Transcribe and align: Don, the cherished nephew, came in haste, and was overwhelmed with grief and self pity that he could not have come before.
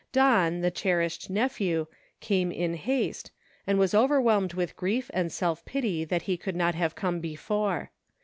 Don, 0.11 0.61
the 0.61 0.71
cherished 0.71 1.29
nephew, 1.29 1.85
came 2.21 2.51
in 2.51 2.73
haste, 2.73 3.29
and 3.67 3.77
was 3.77 3.93
overwhelmed 3.93 4.53
with 4.53 4.75
grief 4.75 5.11
and 5.13 5.31
self 5.31 5.63
pity 5.63 6.03
that 6.05 6.23
he 6.23 6.37
could 6.37 6.55
not 6.55 6.73
have 6.73 6.95
come 6.95 7.19
before. 7.19 7.91